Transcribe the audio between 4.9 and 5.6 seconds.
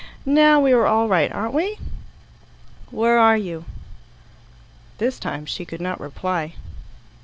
This time